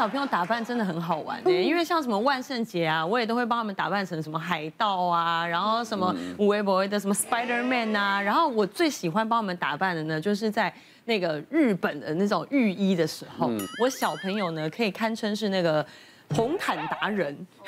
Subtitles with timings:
[0.00, 10.72] 小朋友打扮真的很好玩呢，因为像什么万圣节啊，我也都会帮他们打扮成什么海盗啊，然后什么五维博的什么 Spider Man 啊，然后我最喜欢帮他们打扮的呢，就是在
[11.04, 13.50] 那个日本的那种浴衣的时候，
[13.82, 15.84] 我小朋友呢可以堪称是那个。
[16.36, 17.36] 红毯达人，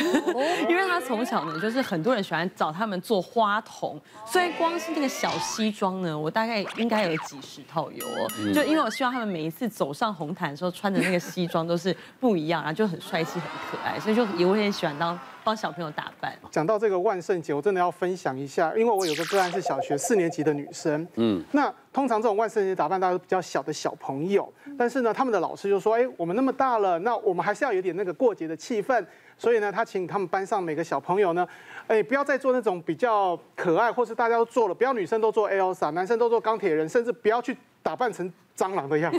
[0.69, 8.29] 因为他从小呢，就是很多人喜欢找他们做花童，所以光是那个小西装呢，我大概应该有几十套有哦。
[8.55, 16.37] 就因为我希望他们每一次走上红毯的时候，穿的那个西装都是不一样，然后就很帅气、很可爱，所以就也会很喜欢当帮小朋友打扮。
[16.51, 29.05] 讲到这个万圣节，我真的要分享一下，因为我有个个案是小学四年级的女生，嗯，那通常这种万圣节打扮，大家都比较小的小朋友，但是呢，他们的老师就说，哎，我们那么大了，那我们还是要有点那个过节的气氛，
[29.37, 31.47] 所以呢，他请他们班上每个小朋友呢，
[31.87, 39.19] 哎，不要再做那种比较可爱，或是大家都做了，不要女生都做 Elsa，男生都做钢铁人，甚至不要去打扮成蟑螂的样子，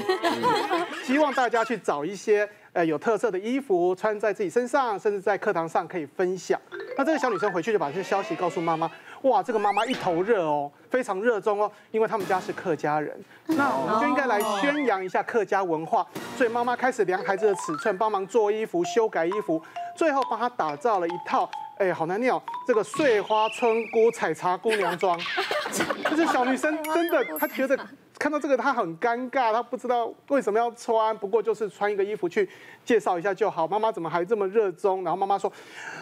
[1.04, 2.50] 希望大家去找一些。
[2.74, 6.60] 呃，有特色的衣服穿在自己身上，甚至在课堂上可以分享。
[6.98, 8.90] 那这个小女生回去就把这些消息告诉妈妈。
[9.22, 13.16] 哇，这个妈妈一头热哦，非常热衷哦，因为他们家是客家人。
[13.46, 16.04] 那我们就应该来宣扬一下客家文化。
[16.36, 19.62] 所以妈妈开始量孩子的尺寸，帮忙做衣服、修改衣服，
[19.96, 21.48] 最后帮他打造了一套，
[21.78, 25.16] 哎，好难念哦，这个碎花村姑采茶姑娘装。
[26.10, 27.78] 这是小女生真的，她觉得。
[28.24, 32.50] 看到这个，他很尴尬，他不知道为什么要穿，不过就是穿一个衣服去
[32.86, 33.68] 介绍一下就好。
[33.68, 35.04] 妈妈怎么还这么热衷？
[35.04, 35.52] 然后妈妈说：“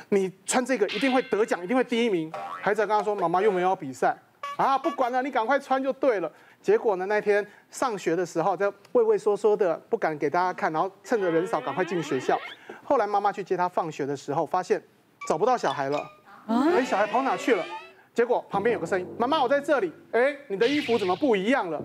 [0.09, 4.15] 你穿这个一定会得奖，一定会第一名。”孩子跟他说：“妈妈又没有比赛
[4.55, 12.39] 啊，不管了，你赶快穿就对了。”结果呢，那天上学的时候，在畏畏缩缩的，不敢给大家看，然后趁着人少赶快进学校。
[12.83, 14.79] 后来妈妈去接他放学的时候，发现
[15.27, 16.05] 找不到小孩了，
[16.45, 17.65] 哎，小孩跑哪去了？
[18.13, 21.81] 结果旁边有个声音：“妈妈，我在这里。”哎，你的衣服怎么不一样了？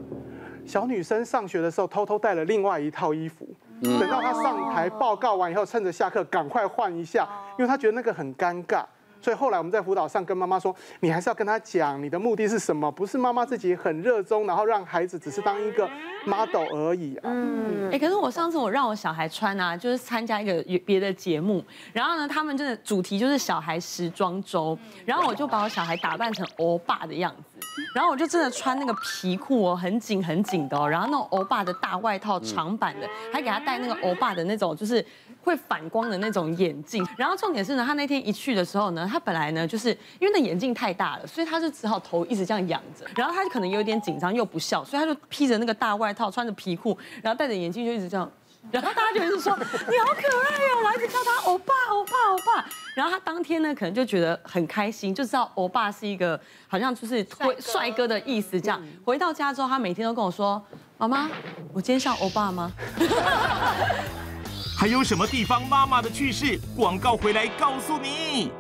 [0.67, 3.47] 小女生上学的时候偷偷带了另外一套衣服，
[3.83, 7.29] 等到她上台报告完以后，趁着下课赶快换一下，
[7.59, 8.85] 因为她觉得那个很尴尬。
[9.27, 15.91] 所以后来我们在辅导上跟妈妈说，你还是要跟他讲你的目的是什么，不是妈妈自己很热衷，然后让孩子只是当一个
[16.25, 17.23] model 而已啊。
[17.25, 21.61] 嗯，哎，可是我上次我让我小孩穿啊，就是参加一个别的节目，
[21.93, 27.61] 然后呢，他们真的主题就是小孩时装周，然后我就把我小孩打扮成欧巴的样子，
[27.97, 35.05] 然后我就真的穿那个皮裤哦，很紧很紧的哦，然后那种欧巴的大外套长版的，还给他戴那个欧巴的那种就是。
[35.47, 48.29] 会反光的那种眼镜， 然后重点是呢，他那天一去的时候呢，他本来呢就是因为那眼镜太大了，所以他就只好头一直这样仰着，然后他就可能有点紧张又不笑，所以他就披着那个大外套，穿着皮裤，然后戴着眼镜就一直这样，
[48.73, 58.83] 然后大家就一直说你好可爱呀，我一直叫他欧巴欧巴欧巴，然后他当天呢可能就觉得很开心，就知道欧巴是一个好像就是帅帅哥的意思这样。
[59.05, 60.61] 回到家之后，他每天都跟我说，
[60.99, 61.31] 妈妈，
[61.73, 62.73] 我今天像欧巴吗？
[64.79, 66.61] 还有什么地方妈妈的趣事？
[66.77, 68.53] 广告回来告诉你。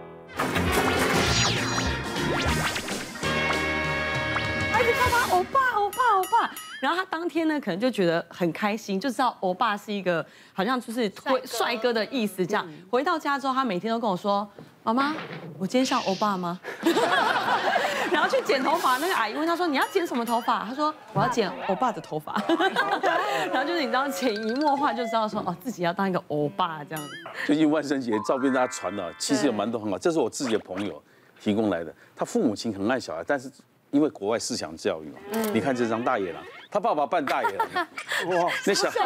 [4.72, 6.50] 孩子叫他欧巴，欧巴，欧巴。
[6.81, 12.47] 然后他当天呢，可能就觉得很开心，就知道欧巴是一个好像就是帅帅哥的意思。
[12.47, 14.48] 这样回到家之后，他每天都跟我说
[14.83, 15.15] ：“妈妈，
[15.59, 16.59] 我今天像欧巴吗？”
[18.26, 22.34] 然后去剪头发，那个阿姨问他说：“你要剪什么头发？”他说：“我要剪欧巴的头发。
[23.53, 27.10] ”然后就是你知道潜移默化就知道说哦，自己要当一个欧巴这样子。
[27.47, 29.97] 最近万圣节照片大家传了，其实有蛮多很好。
[29.97, 31.00] 这是我自己的朋友
[31.41, 33.48] 提供来的，他父母亲很爱小孩，但是
[33.92, 35.19] 因为国外思想教育嘛，
[35.53, 37.69] 你看这张大野狼，他爸爸扮大野狼，
[38.42, 38.97] 哇，那小孩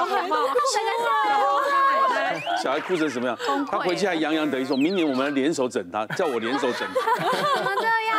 [2.63, 3.37] 小孩哭成什么样？
[3.71, 8.10] 他回去还洋洋得意说：“明年我们要联手整他，叫我联手整他。”怎么这样？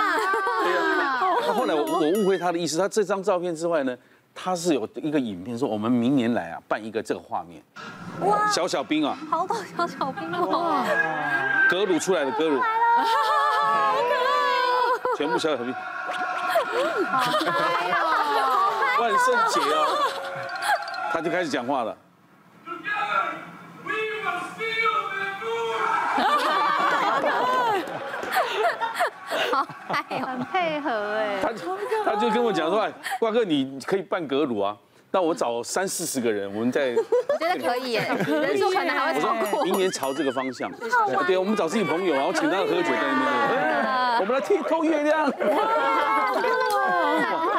[1.53, 3.97] 后来我我误会他的意思，他这张照片之外呢，
[4.33, 7.61] 他是有一个影片说我们明年来啊办一个这个画面，
[8.21, 10.83] 哇，小小兵啊，好多小小兵哦，
[11.69, 12.65] 格鲁出来的格鲁，好
[13.95, 14.15] 可
[15.09, 15.73] 爱，全部小小兵，
[18.99, 19.97] 万圣节哦，
[21.11, 21.95] 他就开始讲话了。
[29.51, 31.39] 好爱，很配合哎。
[31.41, 31.49] 他
[32.05, 34.75] 他就跟我讲说，哎，瓜哥你可以办格鲁啊，
[35.11, 36.95] 那我找三四十个人，我们在。
[36.95, 39.63] 我觉得可以耶，人数可能还会超过。
[39.63, 40.71] 明年朝这个方向。
[41.27, 43.50] 对，我们找自己朋友，然后请他喝酒在那边。
[44.21, 45.33] 我们来听偷月亮。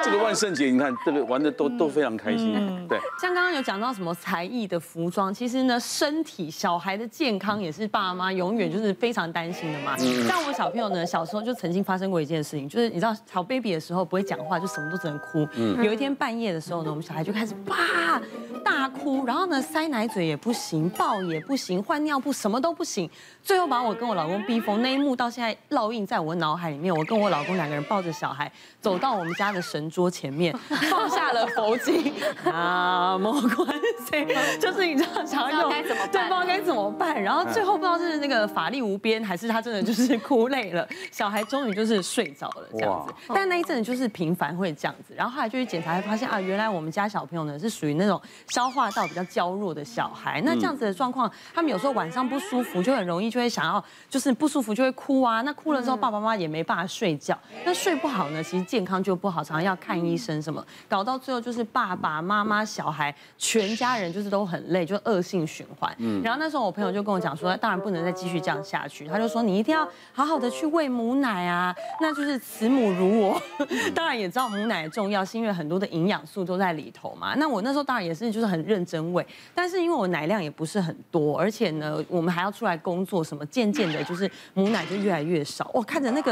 [0.05, 2.55] 这个万圣节你看这个玩的都都非常开心，
[2.89, 3.01] 对。
[3.21, 9.97] 像刚刚有讲到什么才艺的服装，其实呢，身体小孩的健康也是爸妈永远就是非常担心的嘛。
[10.29, 15.49] 像我小朋友呢，小时候就曾经发生过一件事情，就是你知道小 baby 的时候不会讲话，就什么都只能哭。
[15.83, 18.21] 有一天半夜的时候呢，我们小孩就开始哇
[18.65, 23.09] 大哭，然后呢塞奶嘴也不行，抱也不行，换尿布什么都不行，
[23.43, 24.83] 最后把我跟我老公逼疯。
[24.83, 26.95] 那一幕到现在烙印在我脑海里面。
[26.95, 28.51] 我跟我老公两个人抱着小孩
[28.81, 30.57] 走到我们家的神桌前面，
[30.91, 32.13] 放下了佛经，
[32.45, 33.69] 啊，没关
[34.07, 37.21] 系，就是你知道想要用对，不知道该怎么办。
[37.23, 43.15] 然后最后不知道是那个法力无边，还是他真的就是哭累了， 小孩终于就是睡着了这样子。
[43.35, 50.41] 但那一阵子就是频繁会这样子，然后后来就去检查，发现啊，原来我们家小朋友呢是属于那种消化道比较娇弱的小孩。
[50.45, 55.41] 那这样子的状况，他们有时候晚上不舒服，就很容易就会想要，就是不舒服就会哭啊。
[55.43, 57.39] 那哭了之后，爸爸妈妈也没办法睡觉。
[57.65, 65.95] 那睡不好呢，其实健康就不好，常常要看医生什么，搞到最后就是爸爸妈妈、小孩全家人就是都很累，就恶性循环。
[65.99, 66.21] 嗯。
[66.23, 73.41] 然后那时候我朋友就跟我讲说，当然不能再继续这样下去，他就说你一定要好好的去喂母奶啊，那就是慈母如我。
[73.95, 77.35] 当然也知道母奶的重要，是因为很多的营养素都在里头嘛。
[77.37, 79.25] 那我那时候当然也是就是很认真喂，
[79.55, 85.71] 但是因为我奶量也不是很多，而且呢，我们还要出来工作什么，渐渐的就是母奶就越来越少。
[85.73, 86.32] 我看着那个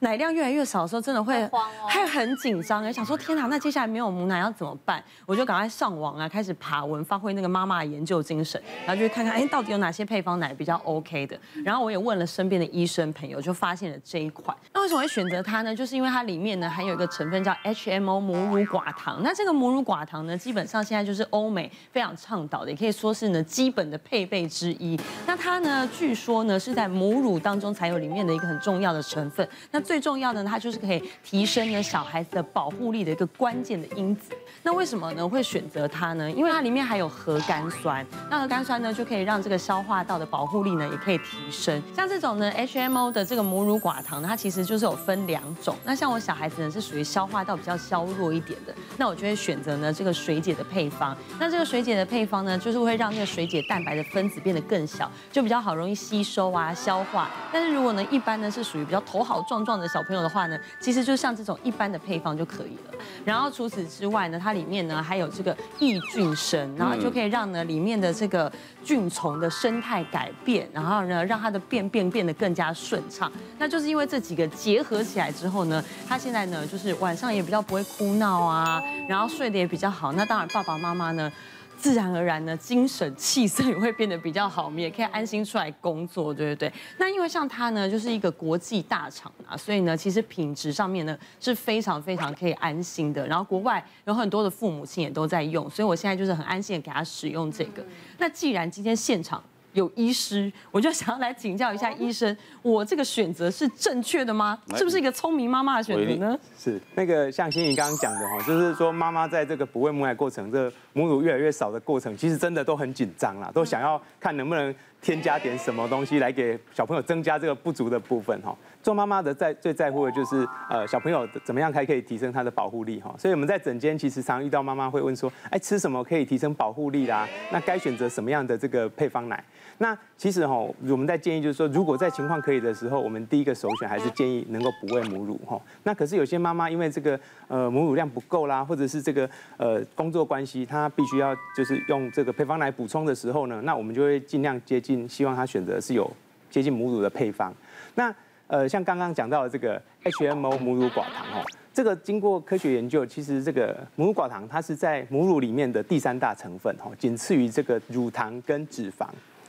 [0.00, 1.48] 奶量越来越少的时候，真的会
[1.88, 5.02] 还很紧张哎，想说天哪，那接下来没有母奶要怎么办？
[5.26, 11.38] 我就赶快上网啊，开始爬文，发挥那个妈妈的研究精神，然后就看看哎，到底有哪些配方奶比较 OK 的。
[11.64, 14.56] 然后我也问了身边的医生朋友，就发现了这一款。
[14.74, 15.74] 那为什么会选择它呢？
[15.74, 19.22] 就是因为它里面呢含有一个成分叫 HMO 母乳寡糖。
[19.22, 25.00] 那这个母乳寡糖呢，基本上现在就是欧美非常倡导的，也可以说是呢基本的配备之一。
[25.26, 29.37] 那它呢，据说呢是在母乳当中才有里面的一个很重要的成分。
[29.70, 34.32] 那最重要的呢，它就是可以提升呢小孩子的保护力的一个关键的因子。
[34.62, 36.30] 那为什么呢会选择它呢？
[36.30, 41.82] 因为它里面含有核苷酸，那核苷酸呢就可以让这个消化道的保护力呢也可以提升。
[41.94, 45.76] 像这种呢 HMO 的这个母乳寡糖，它其实就是有分两种。
[45.84, 51.16] 那像我小孩子呢是属于消化道比较消弱一点的，那我就会选择呢这个水解的配方。
[51.38, 57.30] 那这个水解的配方呢，就是会让那个水解蛋白的分子变得更小，就比较好容易吸收啊消化。
[57.52, 62.98] 但是如果呢一般呢是属于比较头好壮壮的小朋友的话呢，其实就像这种一般的配方就可以了。
[63.26, 68.50] 然后除此之外呢，它里面呢还有这个益菌生，然后就可以让呢里面的这个
[68.82, 73.30] 菌虫的生态改变，然后呢让它的便便变得更加顺畅。
[73.58, 80.12] 那就是因为这几个结合起来之后呢，他现在呢就是晚上也比较不会哭闹啊，然后睡得也比较好。
[80.12, 81.30] 那当然爸爸妈妈呢。
[81.78, 86.72] 自然而然呢，精神气色也会变得比较好，我们也可以安心出来工作，对不对？
[86.98, 93.26] 那因为像它呢，就是一个国际大厂啊，所以呢，其实品质上面呢是非常非常可以安心的。
[93.26, 97.84] 然后国外有很多的父母亲也都在用，所以我现在就是很安心的给他使用这个。
[98.18, 99.42] 那既然今天现场。
[99.72, 104.58] 有医师，我就想要来请教一下医生，我这个选择是正确的吗？
[104.76, 106.38] 是不是一个聪明妈妈的选择呢？
[106.58, 118.56] 是那个像欣怡刚刚讲的哈，就是说妈妈在这个哺喂母奶过程，这个母乳越来越少的过程，其实真的都很紧张啦，都想要看能不能添加点什么东西来给小朋友增加这个不足的部分哈。
[118.82, 123.14] 做妈妈的在最在乎的就是呃小朋友怎么样才可以提升他的保护力哈。
[123.18, 127.28] 所以我们在诊间其实常遇到妈妈会问说，哎，吃什么可以提升保护力啦？
[127.50, 129.42] 那该选择什么样的这个配方奶？
[129.78, 130.54] 那其实哈，
[130.88, 135.60] 我们在建议就是说，如果在情况可以的时候，我们第一个首选还是建议能够哺喂母乳哈。
[135.82, 137.18] 那可是有些妈妈因为这个
[137.48, 146.10] 呃母乳量不够啦，或者是这个呃工作关系，她必须要就是用这个配方奶补充的时候呢，那我们就会尽量接近，希望他选择是有
[146.50, 147.52] 接近母乳的配方。
[147.94, 148.14] 那
[148.46, 159.06] 呃像刚刚讲到的这个 HMO 母乳寡糖哈，这个经过科学研究，其实这个母乳寡糖它是在母乳里面的第三大成分哈，仅次于这个乳糖跟脂肪。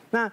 [0.10, 0.29] 那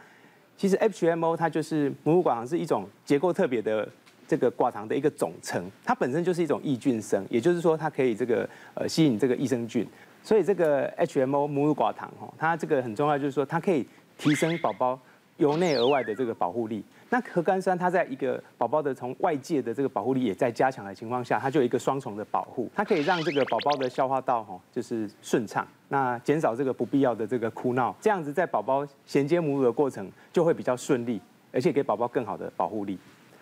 [0.56, 3.88] 其实 HMO 它就是母乳寡糖，是一种结构特别的
[4.26, 9.86] 这个寡糖的一个总称，它本身就是一种益菌生，也就是说它可以这个呃吸引这个益生菌，
[10.22, 13.86] 所以这个 HMO 母乳寡糖哈，它这个很重要，就是说它可以
[14.18, 14.98] 提升宝宝
[15.36, 16.84] 由内而外的这个保护力。
[17.08, 31.20] 那核苷酸它在一个宝宝的从外界的这个保护力也在加强的情况下，它就有一个双重的保护，它可以让这个宝宝的消化道哈就是顺畅，那减少这个不必要的这个哭闹，这样子在宝宝衔接母乳的过程就会比较顺利，
[31.52, 32.98] 而且给宝宝更好的保护力。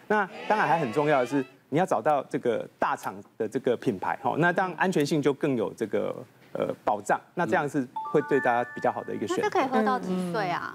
[0.08, 6.14] 那当然还很重要的是，你要找到这个大厂的这个品牌哈，那当然安全性就更有这个
[6.54, 9.42] 呃保障，那这样是会对大家比较好的一个选择。
[9.42, 10.74] 那这可以喝到几岁啊？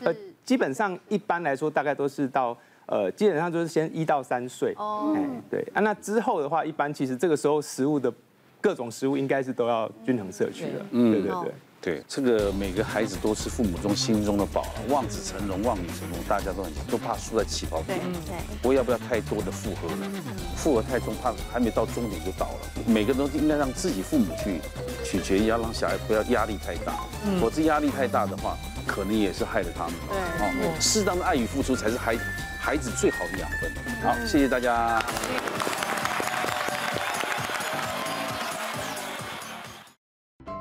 [0.00, 0.18] 就是。
[0.44, 2.56] 基本上一般来说，大概都是到
[2.86, 4.72] 呃，基本上就是先一到三岁。
[4.78, 5.14] 哦。
[5.50, 8.12] 对啊，那之后的话，一般其实这个时候食物的。
[8.58, 10.84] 各种食物应该是都要均衡摄取的。
[10.90, 11.54] 嗯，对对对。
[11.86, 18.00] 对，这个每个孩子都是父母中心中的宝，望子成龙，望女成龙，大家都很都怕输在起跑点。
[18.00, 18.58] 对对。
[18.60, 20.10] 不要不要太多的负荷了，
[20.56, 22.82] 负荷太重，怕还没到终点就倒了。
[22.88, 24.60] 每个东西应该让自己父母去
[25.04, 26.92] 取决于，要让小孩不要压力太大。
[27.24, 27.40] 嗯。
[27.40, 29.94] 否则压力太大的话，可能也是害了他们。
[30.08, 30.66] 对。
[30.66, 32.18] 哦，适当的爱与付出才是孩
[32.58, 33.70] 孩子最好的养分。
[34.02, 35.00] 好，谢谢大家。